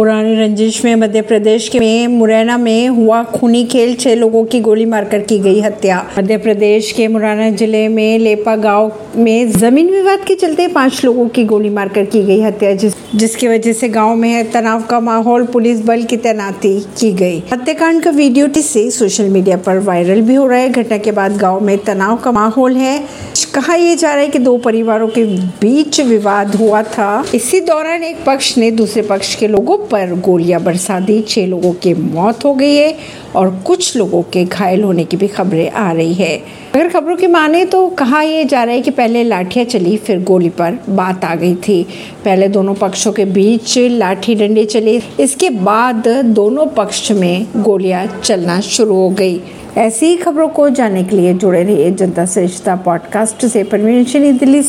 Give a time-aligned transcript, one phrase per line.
[0.00, 4.60] पुरानी रंजिश में, मध्य प्रदेश के में, मुरैना में हुआ खूनी खेल, छह लोगों की
[4.60, 9.90] गोली मारकर की गई हत्या। मध्य प्रदेश के मुरैना ज़िले में, लेपा गाँव में ज़मीन
[9.90, 13.88] विवाद के चलते पाँच लोगों की गोली मारकर की गई हत्या, जिस, जिसकी वजह से
[13.88, 18.90] गाँव में तनाव का माहौल, पुलिस बल की तैनाती की गई। हत्याकांड का वीडियो से
[18.90, 22.32] सोशल मीडिया पर वायरल भी हो रहा है। घटना के बाद गाँव में तनाव का
[22.32, 22.98] माहौल है।
[23.54, 25.24] कहा यह जा रहा है कि दो परिवारों के
[25.60, 30.62] बीच विवाद हुआ था। इसी दौरान एक पक्ष ने दूसरे पक्ष के लोगों पर गोलियाँ
[30.62, 32.96] बरसा दी। छह लोगों की मौत हो गई है
[33.36, 36.36] और कुछ लोगों के घायल होने की भी खबरें आ रही है।
[36.74, 40.22] अगर खबरों की माने तो कहा यह जा रहा है कि पहले लाठियाँ चली, फिर
[40.22, 41.82] गोली पर बात आ गई थी।
[42.24, 48.60] पहले दोनों पक्षों के बीच लाठी डंडे चले। इसके बाद दोनों पक्ष में गोलियाँ चलना
[48.60, 49.40] शुरू हो गई।
[49.76, 54.62] ऐसी ही खबरों को जानने के लिए जुड़े रहिए जनता श्रेष्ठता पॉडकास्ट से। परवीन दिल्ली
[54.62, 54.68] से।